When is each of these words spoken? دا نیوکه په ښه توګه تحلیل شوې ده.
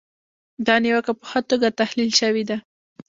دا 0.65 0.75
نیوکه 0.83 1.13
په 1.19 1.25
ښه 1.29 1.39
توګه 1.49 1.67
تحلیل 1.79 2.11
شوې 2.19 2.43
ده. 2.49 2.57